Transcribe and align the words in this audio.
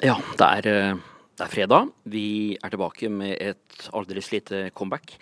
Ja, 0.00 0.14
det 0.16 0.46
er, 0.46 0.66
eh, 0.66 1.00
det 1.36 1.44
er, 1.44 1.50
fredag. 1.52 1.90
Vi 2.08 2.56
er 2.56 2.70
tilbake 2.72 3.10
med 3.12 3.34
et 3.36 3.88
aldeles 3.92 4.30
lite 4.32 4.70
comeback. 4.72 5.12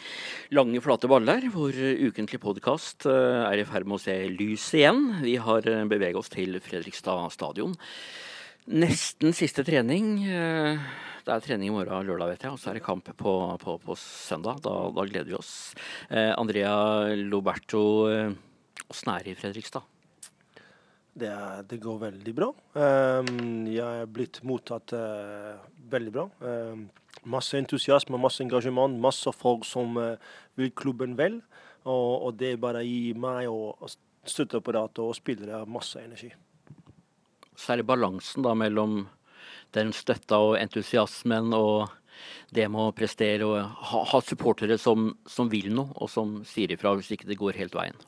Lange, 0.54 0.78
flate 0.80 1.10
baller, 1.10 1.48
hvor 1.50 1.74
ukentlig 1.74 2.38
podkast 2.38 3.08
eh, 3.10 3.42
er 3.48 3.58
i 3.58 3.64
ferd 3.66 3.88
med 3.90 3.98
å 3.98 4.04
se 4.04 4.14
lys 4.30 4.68
igjen. 4.78 5.18
Vi 5.24 5.34
har 5.42 5.66
eh, 5.66 5.82
beveget 5.82 6.20
oss 6.20 6.30
til 6.30 6.60
Fredrikstad 6.62 7.26
stadion. 7.34 7.74
Nesten 8.70 9.34
siste 9.34 9.66
trening. 9.66 10.22
Det 10.22 11.34
er 11.34 11.42
trening 11.42 11.72
i 11.72 11.74
morgen 11.74 12.06
lørdag, 12.06 12.36
vet 12.36 12.46
jeg, 12.46 12.54
og 12.54 12.62
så 12.62 12.70
er 12.70 12.78
det 12.78 12.86
kamp 12.86 13.10
på, 13.18 13.36
på, 13.58 13.78
på 13.82 13.98
søndag. 13.98 14.62
Da, 14.62 14.78
da, 14.94 15.10
gleder 15.10 15.32
vi 15.32 15.40
oss. 15.40 15.54
Andrea 16.12 17.16
Loberto, 17.18 18.04
åssen 18.86 19.16
er 19.16 19.24
det 19.24 19.34
i 19.34 19.40
Fredrikstad? 19.40 19.97
Det, 21.18 21.30
det, 21.70 21.80
går 21.82 21.98
veldig 21.98 22.34
bra. 22.36 22.48
Um, 22.78 23.66
jeg 23.66 24.02
er 24.02 24.10
blitt 24.10 24.38
mottatt 24.46 24.92
uh, 24.94 25.56
veldig 25.90 26.12
bra. 26.14 26.26
Um, 26.38 26.84
masse 27.26 27.58
entusiasme, 27.58 28.20
masse 28.22 28.44
engasjement, 28.44 28.94
masse 29.02 29.32
folk 29.34 29.66
som 29.66 29.98
uh, 29.98 30.14
vil 30.58 30.70
klubben 30.78 31.16
vel. 31.18 31.40
Og, 31.88 32.28
og, 32.28 32.32
det 32.38 32.58
bare 32.62 32.84
gir 32.86 33.18
meg 33.18 33.48
og 33.50 33.88
støtteapparatet 34.28 35.02
og 35.02 35.16
spillere 35.16 35.64
masse 35.66 35.98
energi. 36.02 36.30
Er 37.66 37.80
det 37.80 37.88
balansen 37.88 38.44
da 38.46 38.54
mellom 38.54 39.00
den 39.74 39.90
støtta 39.96 40.38
og 40.44 40.58
entusiasmen 40.60 41.50
og 41.56 41.88
det 42.54 42.66
med 42.70 42.88
å 42.88 42.94
prestere 42.96 43.46
og 43.46 43.58
ha, 43.90 44.04
ha 44.12 44.20
supportere 44.24 44.78
som, 44.80 45.10
som 45.28 45.50
vil 45.50 45.70
noe, 45.74 45.90
og 45.98 46.10
som 46.12 46.38
sier 46.48 46.72
ifra 46.74 46.94
hvis 46.98 47.10
ikke 47.14 47.28
det 47.30 47.38
går 47.40 47.58
helt 47.58 47.76
veien. 47.78 47.98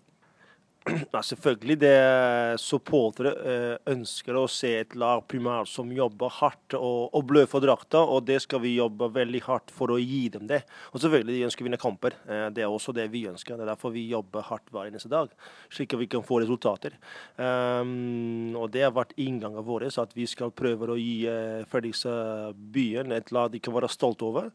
Ja, 1.13 1.23
selvfølgelig. 1.23 1.77
det 1.81 2.61
Supportere 2.61 3.33
eh, 3.45 3.75
ønsker 3.93 4.37
å 4.39 4.47
se 4.51 4.73
et 4.81 4.95
lag 4.99 5.23
primært 5.29 5.69
som 5.69 5.91
jobber 5.93 6.33
hardt 6.41 6.77
og, 6.79 7.11
og 7.17 7.27
blør 7.29 7.49
for 7.51 7.65
drakta, 7.65 8.01
og 8.01 8.25
det 8.29 8.41
skal 8.45 8.63
vi 8.65 8.77
jobbe 8.79 9.11
veldig 9.13 9.43
hardt 9.45 9.75
for 9.75 9.93
å 9.93 9.99
gi 10.01 10.23
dem 10.33 10.49
det. 10.51 10.63
Og 10.95 11.03
selvfølgelig 11.03 11.37
de 11.37 11.47
ønsker 11.49 11.65
å 11.65 11.69
vinne 11.69 11.81
kamper. 11.81 12.17
Eh, 12.27 12.47
det 12.57 12.65
er 12.65 12.73
også 12.73 12.95
det 12.97 13.11
vi 13.13 13.27
ønsker. 13.31 13.59
Det 13.59 13.67
er 13.67 13.73
derfor 13.75 13.95
vi 13.95 14.09
jobber 14.09 14.47
hardt 14.49 14.73
hver 14.73 14.91
eneste 14.91 15.13
dag, 15.13 15.33
slik 15.73 15.95
at 15.95 16.03
vi 16.03 16.11
kan 16.11 16.25
få 16.27 16.41
resultater. 16.45 16.97
Um, 17.37 18.57
og 18.57 18.71
Det 18.73 18.85
har 18.87 18.97
vært 18.97 19.17
inngangen 19.21 19.65
vår, 19.67 19.89
at 20.01 20.13
vi 20.17 20.27
skal 20.31 20.53
prøve 20.55 20.93
å 20.93 20.99
gi 20.99 21.25
uh, 21.29 21.67
Fredrikstad 21.69 22.57
byen 22.73 23.13
et 23.13 23.33
lag 23.35 23.51
de 23.53 23.61
kan 23.61 23.75
være 23.77 23.91
stolt 23.93 24.23
over. 24.25 24.49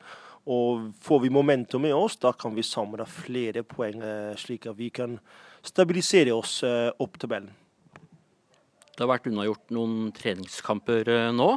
Og 0.49 0.91
Får 1.01 1.23
vi 1.23 1.33
momentum 1.33 1.83
med 1.85 1.95
oss, 1.97 2.17
da 2.21 2.31
kan 2.37 2.53
vi 2.55 2.65
samle 2.65 3.05
flere 3.09 3.65
poeng, 3.65 4.01
slik 4.37 4.67
at 4.69 4.77
vi 4.77 4.91
kan 4.93 5.17
stabilisere 5.69 6.33
oss 6.35 6.59
eh, 6.65 6.89
opp 7.01 7.19
tabellen. 7.21 7.51
Det 8.95 9.03
har 9.03 9.11
vært 9.11 9.27
unnagjort 9.27 9.73
noen 9.75 10.09
treningskamper 10.15 11.11
eh, 11.11 11.29
nå. 11.35 11.49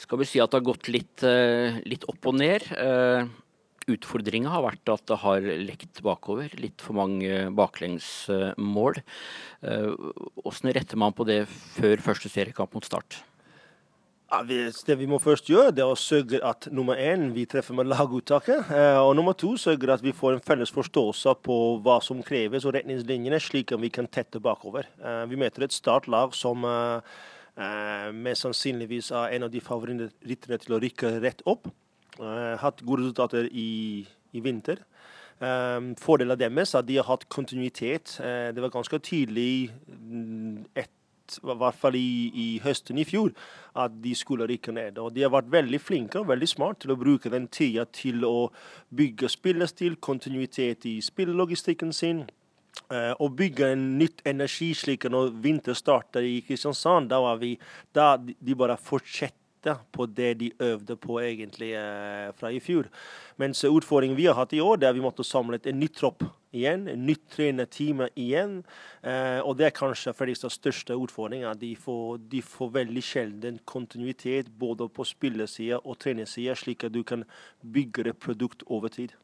Skal 0.00 0.22
vi 0.22 0.28
si 0.28 0.40
at 0.40 0.52
det 0.52 0.60
har 0.60 0.68
gått 0.70 0.90
litt, 0.92 1.24
eh, 1.26 1.80
litt 1.88 2.06
opp 2.10 2.30
og 2.30 2.38
ned. 2.40 2.66
Utfordringa 3.90 4.52
har 4.52 4.62
vært 4.62 4.92
at 4.92 5.06
det 5.10 5.18
har 5.22 5.46
lekt 5.66 6.02
bakover. 6.06 6.52
Litt 6.62 6.84
for 6.84 6.94
mange 7.00 7.48
baklengsmål. 7.56 9.00
Hvordan 9.64 10.76
retter 10.76 11.00
man 11.00 11.16
på 11.16 11.26
det 11.26 11.40
før 11.48 12.04
første 12.04 12.30
seriekamp 12.30 12.76
mot 12.76 12.86
Start? 12.86 13.18
Ja, 14.30 14.44
det 14.46 14.94
vi 14.94 15.08
må 15.10 15.18
først 15.18 15.48
gjøre, 15.50 15.72
det 15.74 15.82
er 15.82 15.90
å 15.90 15.96
sørge 15.98 16.38
at 16.46 16.68
nummer 16.70 16.94
én, 16.94 17.32
vi 17.34 17.48
treffer 17.50 17.74
med 17.74 17.88
laguttaket. 17.90 18.68
Eh, 18.70 18.98
og 19.02 19.16
nummer 19.18 19.34
to, 19.34 19.56
sørge 19.58 19.90
at 19.90 20.04
vi 20.04 20.12
får 20.14 20.36
en 20.36 20.44
felles 20.46 20.70
forståelse 20.70 21.32
på 21.42 21.56
hva 21.82 21.96
som 21.98 22.20
kreves 22.22 22.62
og 22.62 22.76
retningslinjene, 22.76 23.40
slik 23.42 23.74
at 23.74 23.82
vi 23.82 23.90
kan 23.90 24.06
tette 24.06 24.38
bakover. 24.38 24.86
Eh, 25.02 25.24
vi 25.32 25.40
møter 25.40 25.66
et 25.66 25.74
startlag 25.74 26.36
som 26.38 26.62
eh, 26.62 27.02
mest 28.14 28.46
sannsynligvis 28.46 29.10
er 29.18 29.34
en 29.34 29.48
av 29.48 29.50
de 29.50 29.64
favorittene 29.66 30.60
til 30.62 30.78
å 30.78 30.80
rykke 30.86 31.16
rett 31.26 31.42
opp. 31.50 31.66
Hatt 32.20 32.84
gode 32.86 33.08
resultater 33.08 33.48
i, 33.50 34.04
i 34.36 34.42
vinter. 34.44 34.82
Fordelen 35.98 36.38
deres 36.38 36.74
er 36.74 36.82
at 36.82 36.88
de 36.88 36.98
har 37.00 37.06
hatt 37.08 37.24
kontinuitet. 37.32 38.18
Det 38.20 38.60
var 38.60 38.72
ganske 38.74 38.98
tydelig 39.06 39.70
mm, 39.88 40.66
i 41.38 41.56
hvert 41.62 41.78
fall 41.78 41.96
i, 41.98 42.30
i, 42.34 42.48
høsten 42.64 42.98
i 42.98 43.06
fjor, 43.06 43.32
at 43.78 43.94
de 44.02 44.14
skulle 44.18 44.48
rykke 44.50 44.74
ned. 44.74 44.98
Og 44.98 45.14
de 45.14 45.24
har 45.24 45.32
vært 45.34 45.52
veldig 45.52 45.80
flinke 45.82 46.20
og 46.20 46.30
veldig 46.32 46.48
smart 46.50 46.82
til 46.82 46.94
å 46.94 46.98
bruke 47.00 47.32
den 47.32 47.48
tida 47.52 47.86
til 47.94 48.24
å 48.26 48.50
bygge 48.96 49.30
spillestil, 49.30 49.98
kontinuitet 50.02 50.86
i 50.90 50.98
spillelogistikken 51.04 51.94
sin. 51.96 52.26
Uh, 52.90 53.12
og 53.18 53.34
bygge 53.38 53.72
en 53.74 53.82
nytt 53.98 54.22
energi, 54.26 54.70
slik 54.78 55.04
når 55.10 55.32
vinter 55.42 55.74
starter 55.74 56.22
i 56.26 56.38
Kristiansand, 56.46 57.10
da 57.10 57.34
vi 57.38 57.56
da 57.94 58.14
de 58.18 58.54
bare 58.58 58.78
fortsetter 58.78 59.36
på 59.92 60.06
det 60.06 60.34
de 60.40 60.50
øvde 60.58 60.96
på 60.96 61.20
egentlig 61.20 61.74
uh, 61.76 62.32
fra 62.36 62.50
i 62.50 62.60
fjor. 62.60 62.88
Mens 63.36 63.64
utfordringen 63.64 64.16
vi 64.16 64.26
har 64.26 64.34
hatt 64.34 64.52
i 64.52 64.60
år, 64.60 64.76
det 64.76 64.86
er 64.86 64.90
at 64.94 64.96
vi 64.96 65.04
måtte 65.04 65.24
samle 65.24 65.60
en 65.64 65.80
ny 65.80 65.88
tropp 65.88 66.24
igjen. 66.52 66.88
En 66.88 67.06
nytt 67.06 67.28
trenerteam 67.30 68.04
igjen. 68.16 68.62
Uh, 69.04 69.40
og 69.44 69.56
det 69.58 69.68
er 69.68 69.76
kanskje 69.76 70.14
Fredrikstads 70.16 70.58
største 70.58 70.96
utfordring. 70.96 71.44
De 71.60 71.74
får, 71.76 72.18
de 72.32 72.42
får 72.42 72.74
veldig 72.80 73.02
sjelden 73.04 73.60
kontinuitet 73.64 74.50
både 74.58 74.88
på 74.88 75.04
spillersida 75.04 75.80
og 75.84 75.98
trenersida, 75.98 76.56
slik 76.56 76.84
at 76.84 76.94
du 76.94 77.02
kan 77.04 77.24
bygge 77.60 78.08
et 78.08 78.20
produkt 78.20 78.64
over 78.66 78.88
tid. 78.88 79.16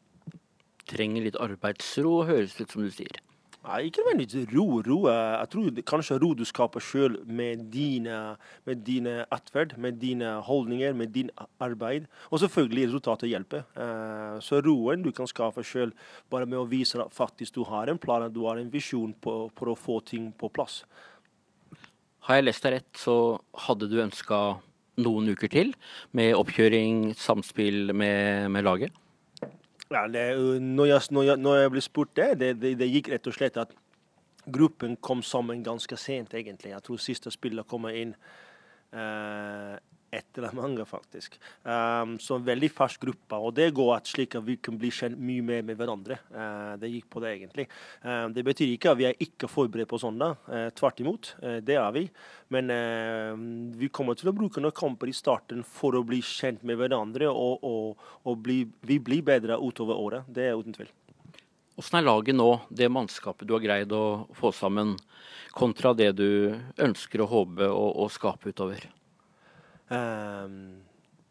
Trenger 0.87 1.25
litt 1.25 1.39
arbeidsro, 1.41 2.21
høres 2.29 2.55
det 2.55 2.67
ut 2.67 2.77
som 2.77 2.85
du 2.85 2.93
sier. 2.93 3.26
Nei, 3.65 3.87
ikke 3.87 4.03
nødvendigvis 4.05 4.47
ro. 4.53 4.65
ro. 4.85 4.97
Jeg 5.09 5.49
tror 5.51 5.79
kanskje 5.91 6.17
ro 6.21 6.29
du 6.37 6.45
skaper 6.47 6.83
sjøl 6.83 7.17
med 7.25 7.65
dine, 7.73 8.37
med 8.65 8.83
dine 8.85 9.25
atferd, 9.33 9.75
med 9.77 9.99
dine 9.99 10.37
holdninger, 10.45 10.93
med 10.93 11.07
din 11.15 11.29
arbeid. 11.59 12.05
Og 12.31 12.39
selvfølgelig 12.39 12.87
resultatet 12.87 13.29
hjelper. 13.29 13.65
Eh, 13.75 14.37
så 14.45 14.61
roen 14.63 15.03
du 15.03 15.11
kan 15.11 15.27
skape 15.27 15.65
sjøl 15.67 15.91
bare 16.31 16.45
med 16.45 16.61
å 16.61 16.67
vise 16.69 17.01
at 17.01 17.13
faktisk 17.13 17.57
du 17.57 17.65
har 17.67 17.91
en 17.91 17.99
plan, 17.99 18.23
at 18.23 18.35
du 18.35 18.45
har 18.45 18.61
en 18.61 18.71
visjon 18.71 19.11
på, 19.13 19.49
å 19.51 19.75
få 19.75 19.99
ting 20.05 20.31
på 20.31 20.49
plass. 20.53 20.83
Har 22.27 22.39
jeg 22.39 22.47
lest 22.47 22.63
deg 22.63 22.77
rett, 22.77 22.93
så 22.99 23.39
hadde 23.67 23.89
du 23.91 23.99
ønska 24.03 24.39
noen 25.03 25.27
uker 25.31 25.51
til 25.51 25.75
med 26.15 26.35
oppkjøring, 26.37 27.11
samspill 27.19 27.93
med, 27.95 28.47
med 28.51 28.65
laget? 28.67 28.95
Ja, 29.91 30.03
det, 30.11 30.23
når, 30.61 30.85
jeg, 30.85 31.01
når, 31.15 31.23
jeg, 31.23 31.37
når, 31.37 31.55
jeg, 31.61 31.71
ble 31.71 31.83
spurt 31.85 32.15
det, 32.19 32.31
det, 32.41 32.49
det, 32.61 32.73
det, 32.79 32.89
gikk 32.91 33.11
rett 33.13 33.29
og 33.29 33.35
slett 33.37 33.59
at 33.61 33.71
gruppen 34.47 34.97
kom 35.03 35.21
sammen 35.23 35.63
ganske 35.63 35.97
sent, 35.99 36.35
egentlig. 36.35 36.73
Jeg 36.73 36.83
tror 36.83 36.99
siste 37.03 37.31
spiller 37.31 37.67
kommer 37.67 37.95
inn 37.95 38.13
eh, 38.91 39.56
etter 40.39 40.57
mange, 40.57 40.85
faktisk. 40.87 41.37
Um, 41.63 42.17
så 42.21 42.37
en 42.37 42.45
veldig 42.47 42.69
fersk 42.73 43.01
gruppe. 43.03 43.39
Og 43.39 43.55
det 43.57 43.69
går 43.77 43.93
at 43.95 44.09
slik 44.09 44.37
at 44.37 44.45
vi 44.47 44.57
kan 44.61 44.77
bli 44.79 44.91
kjent 44.93 45.19
mye 45.19 45.45
mer 45.45 45.65
med 45.67 45.79
hverandre. 45.79 46.19
Uh, 46.33 46.75
det 46.81 46.91
gikk 46.93 47.09
på 47.13 47.23
det, 47.23 47.33
egentlig. 47.37 47.67
Um, 48.03 48.33
det 48.35 48.45
betyr 48.47 48.73
ikke 48.73 48.93
at 48.93 48.99
vi 49.01 49.07
er 49.09 49.23
ikke 49.27 49.49
forberedt 49.51 49.91
på 49.91 50.01
søndag. 50.01 50.37
Uh, 50.47 50.67
tvert 50.77 51.01
imot, 51.03 51.33
uh, 51.43 51.57
det 51.65 51.79
er 51.79 51.89
vi. 51.95 52.07
Men 52.53 52.71
vi 53.75 53.89
kommer 53.91 54.15
til 54.15 54.29
å 54.31 54.33
bruke 54.35 54.61
noen 54.63 54.71
kamper 54.71 55.09
i 55.11 55.15
starten 55.15 55.65
for 55.67 55.97
å 55.97 56.03
bli 56.07 56.21
kjent 56.23 56.61
med 56.63 56.77
hverandre, 56.79 57.27
og, 57.27 57.65
og, 57.67 58.05
og 58.23 58.39
bli, 58.45 58.61
vi 58.87 59.01
blir 59.03 59.25
bedre 59.27 59.57
utover 59.59 59.99
året. 59.99 60.29
Det 60.31 60.45
er 60.47 60.55
uten 60.55 60.77
tvil. 60.77 60.87
Hvordan 61.77 61.99
er 61.99 62.07
laget 62.07 62.37
nå, 62.39 62.47
det 62.73 62.87
mannskapet 62.89 63.45
du 63.45 63.51
har 63.53 63.61
greid 63.61 63.91
å 63.93 64.25
få 64.33 64.49
sammen, 64.55 64.95
kontra 65.53 65.91
det 65.93 66.13
du 66.17 66.55
ønsker 66.81 67.21
å 67.21 67.27
håpe 67.29 67.67
å 67.69 68.07
skape 68.09 68.49
utover? 68.49 68.87
Um, 69.89 70.83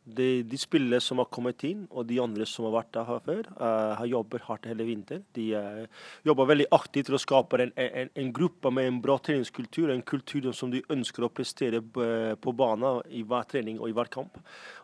de, 0.06 0.42
de, 0.46 0.58
spillere 0.58 1.02
som 1.02 1.18
har 1.18 1.26
kommet 1.34 1.64
inn, 1.66 1.82
og 1.90 2.06
de 2.06 2.20
andre 2.22 2.46
som 2.46 2.68
har 2.68 2.76
vært 2.76 2.92
der 2.94 3.08
før, 3.24 3.48
uh, 3.58 3.96
har 3.98 4.06
jobbet 4.06 4.44
hardt 4.46 4.68
hele 4.70 4.86
vinter. 4.86 5.24
De 5.34 5.48
uh, 5.58 6.04
jobber 6.26 6.52
veldig 6.52 6.68
aktivt 6.76 7.10
til 7.10 7.18
å 7.18 7.20
skape 7.20 7.58
en, 7.64 7.72
en, 7.74 8.12
en, 8.14 8.30
gruppe 8.34 8.70
med 8.70 8.86
en 8.86 9.00
bra 9.02 9.18
treningskultur. 9.18 9.90
En 9.90 10.04
kultur 10.06 10.52
som 10.54 10.70
de 10.70 10.84
ønsker 10.94 11.26
å 11.26 11.32
prestere 11.32 11.82
på 11.82 12.54
banen 12.54 13.02
i 13.10 13.24
hver 13.26 13.50
trening 13.50 13.80
og 13.80 13.90
i 13.90 13.96
hver 13.96 14.12
kamp. 14.12 14.38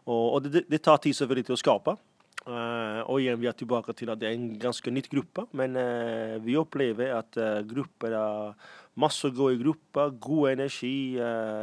Og, 0.08 0.24
og 0.26 0.48
det, 0.48 0.66
det, 0.66 0.82
tar 0.82 0.98
tid 1.04 1.14
selvfølgelig 1.16 1.50
til 1.50 1.58
å 1.58 1.62
skape. 1.62 1.96
Uh, 2.42 3.06
og 3.06 3.20
igjen 3.22 3.38
vi 3.38 3.46
er 3.46 3.54
tilbake 3.54 3.94
til 3.94 4.10
at 4.10 4.18
det 4.18 4.26
er 4.26 4.34
en 4.34 4.56
ganske 4.58 4.90
nytt 4.90 5.10
gruppe, 5.12 5.44
men 5.58 5.78
vi 6.42 6.58
opplever 6.58 7.14
at 7.20 7.38
grupper 7.70 8.16
er 8.18 8.70
Masse 9.00 9.24
å 9.24 9.32
gå 9.32 9.46
i 9.54 9.56
grupper, 9.56 10.10
god 10.20 10.50
energi. 10.50 11.16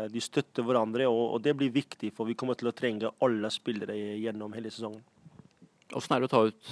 De 0.09 0.21
støtter 0.23 0.65
hverandre, 0.65 1.05
og 1.05 1.37
det 1.45 1.53
blir 1.59 1.69
viktig, 1.69 2.09
for 2.17 2.25
vi 2.25 2.33
kommer 2.33 2.57
til 2.57 2.71
å 2.71 2.73
trenge 2.73 3.11
alle 3.21 3.51
spillere 3.53 3.93
gjennom 4.17 4.55
hele 4.57 4.71
sesongen. 4.73 5.03
Hvordan 5.91 6.15
er 6.15 6.23
det 6.23 6.29
å 6.29 6.33
ta 6.33 6.41
ut 6.49 6.71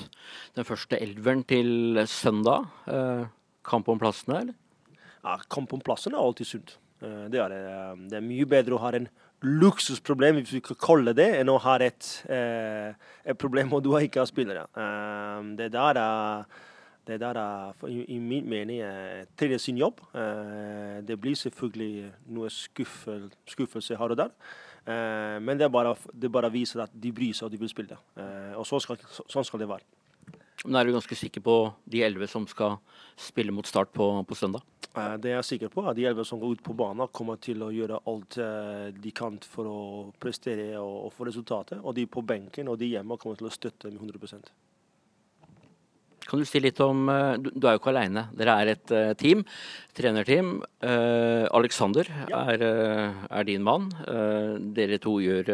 den 0.58 0.66
første 0.66 0.98
elveren 0.98 1.44
til 1.46 2.02
søndag? 2.10 2.66
Kamp 3.70 3.94
om 3.94 4.02
plassene, 4.02 4.42
eller? 4.42 4.58
Ja, 5.22 5.38
kamp 5.46 5.78
om 5.78 5.86
plassene 5.86 6.18
er 6.18 6.26
alltid 6.26 6.50
sunt. 6.50 6.74
Det 6.98 7.38
er 7.38 7.54
det. 7.54 7.62
Det 8.10 8.18
er 8.18 8.26
mye 8.26 8.50
bedre 8.50 8.80
å 8.80 8.82
ha 8.82 8.96
en 8.98 9.06
luksusproblem, 9.46 10.40
hvis 10.42 10.56
vi 10.56 10.64
kan 10.66 10.80
kalle 10.82 11.14
det, 11.18 11.28
enn 11.40 11.52
å 11.54 11.60
ha 11.62 11.76
et, 11.86 12.08
et 12.28 13.38
problem 13.38 13.76
og 13.78 13.84
du 13.86 13.92
ikke 14.00 14.24
har 14.24 14.30
spillere. 14.30 14.66
Det 15.58 15.70
der 15.74 16.02
er 16.02 16.48
Det 17.08 17.20
der 17.22 17.38
er 17.40 17.74
i, 17.88 18.20
min 18.20 18.50
mening 18.50 18.82
tredje 19.38 19.60
sin 19.60 19.78
jobb. 19.78 20.02
Det 21.08 21.16
blir 21.16 21.36
selvfølgelig 21.36 22.12
noe 22.28 22.50
skuffel, 22.50 23.30
skuffelse 23.48 23.96
her 23.96 24.12
og 24.12 24.18
der. 24.18 24.32
Men 25.40 25.58
det 25.58 25.72
bare, 25.72 25.96
det 26.14 26.32
bare 26.32 26.52
viser 26.52 26.84
at 26.84 26.92
de 26.92 27.12
bryr 27.12 27.32
seg 27.34 27.46
og 27.46 27.52
de 27.52 27.60
vil 27.62 27.70
spille. 27.70 27.98
Og 28.58 28.68
sånn 28.68 28.84
skal, 28.84 29.00
sånn 29.08 29.48
skal 29.48 29.60
det 29.60 29.70
være. 29.70 29.86
Men 30.66 30.76
er 30.76 30.86
du 30.86 30.98
ganske 30.98 31.16
sikker 31.16 31.42
på 31.46 31.56
de 31.86 32.04
elleve 32.04 32.28
som 32.28 32.48
skal 32.48 32.80
spille 33.16 33.56
mot 33.56 33.68
Start 33.68 33.94
på, 33.94 34.10
på 34.28 34.36
søndag? 34.36 34.66
Det 35.22 35.34
jeg 35.34 35.40
er 35.40 35.46
sikker 35.46 35.74
på. 35.74 35.84
er 35.84 35.92
at 35.92 35.98
De 35.98 36.06
elleve 36.08 36.26
som 36.28 36.40
går 36.42 36.58
ut 36.58 36.64
på 36.66 36.76
banen, 36.78 37.08
kommer 37.14 37.40
til 37.42 37.62
å 37.66 37.72
gjøre 37.74 38.02
alt 38.10 38.40
de 38.98 39.12
kan 39.16 39.38
for 39.46 39.70
å 39.70 39.82
prestere 40.20 40.74
og, 40.80 41.12
få 41.16 41.30
resultatet. 41.30 41.82
Og 41.84 41.96
de 41.98 42.08
på 42.10 42.24
benken 42.26 42.72
og 42.72 42.80
de 42.82 42.94
hjemme 42.96 43.20
kommer 43.22 43.40
til 43.40 43.50
å 43.50 43.54
støtte 43.54 43.92
med 43.92 44.02
100% 44.02 44.52
kan 46.28 46.42
du 46.42 46.44
si 46.44 46.60
litt 46.60 46.80
om 46.84 47.06
Du, 47.40 47.52
du 47.56 47.68
er 47.68 47.78
jo 47.78 47.80
ikke 47.80 47.94
alene. 47.94 48.26
Dere 48.36 48.56
er 48.60 48.72
et 48.74 48.92
team. 49.16 49.46
Trenerteam. 49.96 50.58
Alexander 51.56 52.10
er, 52.28 52.64
er, 52.68 53.48
din 53.48 53.64
mann. 53.64 53.88
dere 54.76 55.00
to 55.00 55.18
gjør, 55.24 55.54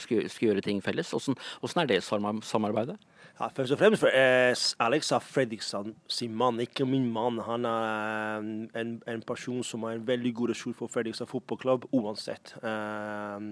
skal, 0.00 0.24
skal, 0.32 0.48
gjøre 0.48 0.64
ting 0.64 0.80
felles. 0.80 1.12
Hvordan 1.12 1.84
er 1.84 1.92
det 1.92 2.00
samarbeidet? 2.08 2.96
Ja, 3.34 3.48
først 3.50 3.72
og 3.74 3.80
fremst 3.80 3.98
for 3.98 4.14
eh, 4.14 4.54
Alex 4.78 5.08
Fredriksson 5.26 5.96
sin 6.06 6.36
mann, 6.38 6.60
ikke 6.62 6.84
min 6.86 7.08
mann. 7.10 7.40
Han 7.42 7.64
er 7.66 8.44
en, 8.78 8.92
en 9.10 9.24
person 9.26 9.64
som 9.66 9.82
har 9.82 9.96
en 9.96 10.04
veldig 10.06 10.30
god 10.38 10.52
ressurs 10.52 10.76
for 10.78 10.86
Fredrikstad 10.86 11.26
fotballklubb 11.26 11.88
uansett. 11.90 12.54
Eh, 12.62 13.48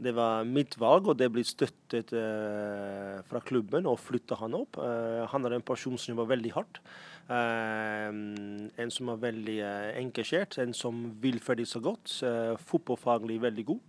det 0.00 0.14
var 0.16 0.48
mitt 0.48 0.78
valg, 0.80 1.10
og 1.12 1.18
det 1.20 1.28
ble 1.34 1.44
støttet 1.44 2.14
eh, 2.16 3.20
fra 3.28 3.44
klubben 3.44 3.84
å 3.84 3.98
flytte 4.00 4.40
han 4.40 4.56
opp. 4.56 4.80
Eh, 4.80 5.26
han 5.28 5.44
er 5.44 5.58
en 5.58 5.68
person 5.68 6.00
som 6.00 6.14
jobber 6.14 6.32
veldig 6.32 6.54
hardt. 6.56 6.80
Uh, 7.26 8.70
en 8.78 8.90
som 8.94 9.08
er 9.10 9.16
veldig 9.18 9.54
uh, 9.58 9.88
engasjert, 9.98 10.60
en 10.62 10.70
som 10.76 11.00
vil 11.22 11.40
Fredrikstad 11.42 11.82
godt. 11.82 12.12
Uh, 12.22 12.54
fotballfaglig 12.70 13.40
veldig 13.42 13.64
god. 13.66 13.80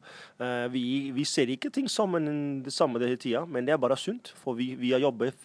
Vi, 0.74 1.12
vi, 1.14 1.26
ser 1.26 1.52
ikke 1.54 1.70
ting 1.74 1.90
sammen 1.90 2.64
det 2.66 2.74
samme 2.74 3.00
hele 3.04 3.20
tida, 3.22 3.44
men 3.46 3.68
det 3.68 3.76
er 3.76 3.82
bare 3.82 3.98
sunt. 3.98 4.34
For 4.42 4.58
vi, 4.58 4.72
vi 4.80 4.92
har 4.96 5.04
jobbet 5.04 5.37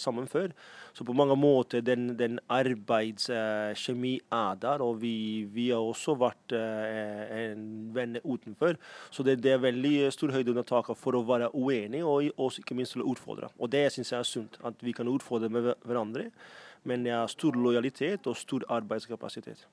sammen 0.00 0.26
før. 0.26 0.50
Så 0.94 1.04
på 1.06 1.14
mange 1.14 1.36
måter 1.38 1.78
den, 1.86 2.08
den 2.18 2.40
arbeidskjemi 2.50 4.16
er 4.34 4.56
der, 4.58 4.82
og 4.82 4.96
vi, 4.98 5.46
vi 5.54 5.68
har 5.70 5.78
også 5.78 6.16
vært 6.18 6.56
en 6.58 7.62
venn 7.94 8.18
utenfor. 8.24 8.74
Så 9.14 9.22
det, 9.22 9.36
det 9.46 9.52
er 9.54 9.62
veldig 9.62 10.10
stor 10.14 10.34
høyde 10.34 10.50
under 10.50 10.66
taket 10.66 10.98
for 10.98 11.14
å 11.14 11.22
være 11.28 11.52
uenig, 11.54 12.02
og 12.02 12.34
også 12.34 12.64
ikke 12.64 12.74
minst 12.80 12.98
å 12.98 13.06
utfordre. 13.14 13.52
Og 13.62 13.70
det 13.70 13.86
syns 13.94 14.10
jeg 14.10 14.18
er 14.18 14.30
sunt, 14.32 14.58
at 14.66 14.82
vi 14.82 14.96
kan 14.96 15.12
utfordre 15.14 15.52
med 15.54 15.70
hverandre 15.86 16.32
men 16.88 17.06
jeg 17.08 17.16
har 17.16 17.32
stor 17.32 17.56
lojalitet 17.56 18.28
og 18.28 18.36
stor 18.38 18.64
arbeidskapasitet. 18.76 19.64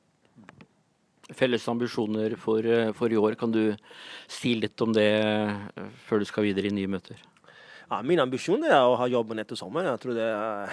Felles 1.35 1.67
ambisjoner 1.71 2.35
for, 2.39 2.65
eh, 2.65 2.91
for, 2.91 3.11
i 3.11 3.19
år, 3.19 3.35
kan 3.35 3.51
du 3.51 3.75
si 4.27 4.55
litt 4.55 4.79
om 4.81 4.91
det 4.95 5.11
eh, 5.23 5.89
før 6.07 6.19
du 6.19 6.25
skal 6.27 6.47
videre 6.47 6.67
i 6.67 6.75
nye 6.75 6.91
møter? 6.91 7.19
Ja, 7.91 7.97
min 8.07 8.21
ambisjon 8.23 8.61
er 8.63 8.85
å 8.87 8.93
ha 8.95 9.05
jobben 9.11 9.41
etter 9.41 9.57
sommeren. 9.59 9.89
Jeg 9.91 9.99
tror 9.99 10.15
det 10.15 10.27
er 10.31 10.69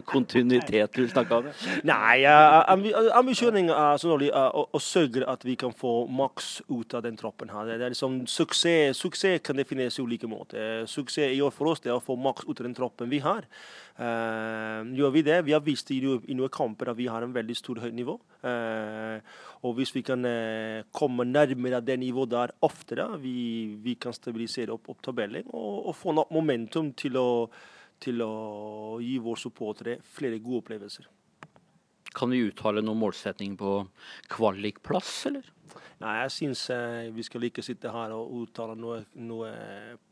Kontinuitet 0.12 0.94
du 0.94 1.08
snakker 1.10 1.40
om? 1.40 1.48
Nei, 1.88 2.22
ambisjonen 2.30 3.72
er 3.74 3.98
sånn 3.98 4.22
å, 4.30 4.62
å, 4.70 4.82
sørge 4.82 5.26
at 5.26 5.42
vi 5.42 5.56
kan 5.58 5.74
få 5.74 6.06
maks 6.06 6.60
ut 6.70 6.94
av 6.94 7.02
den 7.08 7.18
troppen. 7.18 7.50
her. 7.50 7.72
Det 7.72 7.88
er 7.88 7.96
liksom, 7.96 8.20
suksess, 8.30 9.00
suksess 9.02 9.42
kan 9.42 9.58
defineres 9.58 9.98
i 9.98 10.06
ulike 10.06 10.30
måter. 10.30 10.86
Suksess 10.86 11.34
i 11.34 11.42
år 11.42 11.50
for 11.50 11.72
oss 11.72 11.82
er 11.82 11.96
å 11.96 12.04
få 12.04 12.14
maks 12.14 12.46
ut 12.46 12.60
av 12.60 12.68
den 12.68 12.78
troppen 12.78 13.10
vi 13.10 13.18
har. 13.24 13.50
Uh, 13.96 14.84
gjør 14.92 15.12
vi 15.14 15.22
det? 15.24 15.40
Vi 15.46 15.54
har 15.56 15.62
vist 15.64 15.90
i, 15.90 15.98
i 16.04 16.34
noen 16.36 16.52
kamper 16.52 16.92
at 16.92 16.98
vi 16.98 17.08
har 17.08 17.24
en 17.24 17.32
veldig 17.32 17.54
stor 17.56 17.80
høyt 17.80 17.96
nivå. 17.96 18.18
Uh, 18.44 19.18
og 19.64 19.78
hvis 19.78 19.94
vi 19.96 20.02
kan 20.04 20.20
uh, 20.22 20.84
komme 20.94 21.24
nærmere 21.24 21.80
det 21.80 21.96
nivået 22.02 22.30
der 22.34 22.52
oftere, 22.66 23.08
vi, 23.22 23.74
vi 23.82 23.96
kan 23.98 24.14
stabilisere 24.14 24.74
opp, 24.76 24.92
opp 24.92 25.00
tabellen 25.16 25.48
og, 25.48 25.88
og, 25.88 25.94
få 25.96 26.12
nok 26.12 26.32
momentum 26.34 26.92
til 26.98 27.16
å, 27.16 27.48
til 28.02 28.22
å 28.22 29.00
gi 29.00 29.16
våre 29.18 29.40
supportere 29.40 29.98
flere 30.04 30.38
gode 30.38 30.64
opplevelser. 30.64 31.08
Kan 32.16 32.32
vi 32.32 32.44
uttale 32.46 32.82
noen 32.84 33.00
målsetning 33.00 33.56
på 33.56 33.82
kvalikplass, 34.32 35.26
eller? 35.30 35.55
Nei, 35.96 36.12
jeg 36.20 36.32
syns 36.34 36.66
eh, 36.74 37.06
vi 37.08 37.24
skal 37.24 37.46
ikke 37.46 37.62
sitte 37.64 37.88
her 37.88 38.12
og 38.12 38.32
uttale 38.42 38.74
noe, 38.76 38.98
noe 39.24 39.48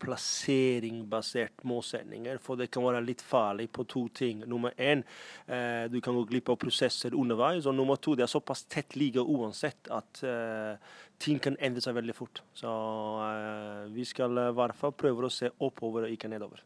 plasseringbasert 0.01 1.61
målsetninger. 1.69 2.41
For 2.41 2.57
det 2.57 2.71
kan 2.73 2.87
være 2.87 3.03
litt 3.05 3.21
farlig 3.21 3.67
på 3.69 3.85
to 3.93 4.07
ting. 4.17 4.41
Nummer 4.49 4.73
én, 4.81 5.03
eh, 5.45 5.85
du 5.93 5.99
kan 6.01 6.17
gå 6.17 6.23
glipp 6.31 6.49
av 6.55 6.57
prosesser 6.63 7.13
underveis. 7.13 7.69
Og 7.69 7.77
nummer 7.77 8.01
to, 8.01 8.15
det 8.17 8.25
er 8.25 8.33
såpass 8.33 8.65
tett 8.65 8.97
liga 8.97 9.21
uansett 9.21 9.93
at 9.93 10.25
eh, 10.25 10.97
ting 11.21 11.43
kan 11.45 11.61
endre 11.61 11.85
seg 11.85 11.99
veldig 12.01 12.17
fort. 12.17 12.41
Så 12.57 12.73
eh, 13.27 13.85
vi 13.93 14.09
skal 14.09 14.41
i 14.41 14.49
hvert 14.57 14.81
fall 14.81 14.97
prøve 14.97 15.29
å 15.29 15.33
se 15.37 15.53
oppover 15.53 16.09
og 16.09 16.17
ikke 16.17 16.33
nedover. 16.33 16.65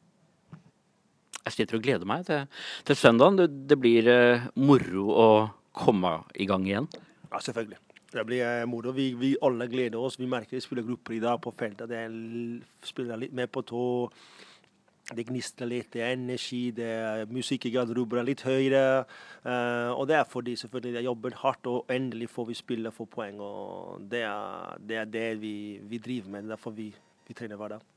Jeg 1.42 1.56
sitter 1.56 1.80
og 1.80 1.84
gleder 1.88 2.06
meg 2.06 2.22
til, 2.28 2.46
til 2.86 3.02
søndagen. 3.02 3.42
Det, 3.42 3.50
det 3.74 3.82
blir 3.82 4.14
eh, 4.14 4.48
moro 4.62 5.10
å 5.10 5.28
komme 5.74 6.20
i 6.38 6.46
gang 6.46 6.70
igjen. 6.70 6.90
Ja, 7.32 7.42
selvfølgelig. 7.42 7.82
Det 8.12 8.24
blir 8.24 8.66
moro. 8.66 8.92
Vi, 8.96 9.12
vi, 9.14 9.34
alle 9.44 9.68
gleder 9.68 10.00
oss. 10.00 10.18
Vi 10.20 10.26
merker 10.26 10.56
vi 10.56 10.64
spiller 10.64 10.86
grupper 10.86 11.18
i 11.18 11.20
dag 11.20 11.40
på 11.44 11.52
feltet. 11.52 11.90
Det 11.90 12.04
spiller 12.88 13.20
litt 13.20 13.34
mer 13.36 13.50
på 13.52 13.62
tå. 13.68 13.84
Det 15.08 15.24
gnistrer 15.24 15.68
litt, 15.70 15.88
det 15.94 16.02
er 16.04 16.10
energi, 16.12 16.66
det 16.76 16.84
er 16.84 17.30
musikk 17.32 17.64
i 17.64 17.70
garderoben 17.72 18.26
litt 18.28 18.42
høyere. 18.44 19.06
Uh, 19.40 19.94
og 19.94 20.04
det 20.10 20.18
er 20.18 20.26
fordi 20.28 20.52
selvfølgelig 20.60 20.98
de 20.98 21.04
jobber 21.06 21.36
hardt, 21.40 21.68
og 21.70 21.92
endelig 21.92 22.28
får 22.28 22.50
vi 22.50 22.56
spille 22.58 22.92
for 22.92 23.08
poeng. 23.08 23.40
og 23.40 24.04
Det 24.10 24.20
er 24.28 24.76
det, 24.84 24.98
er 25.00 25.08
det 25.08 25.28
vi, 25.40 25.54
vi, 25.80 26.00
driver 26.04 26.28
med. 26.34 26.42
Det 26.42 26.50
er 26.50 26.56
derfor 26.56 26.76
vi, 26.76 26.90
vi 27.28 27.36
trener 27.38 27.56
hver 27.56 27.78
dag. 27.78 27.86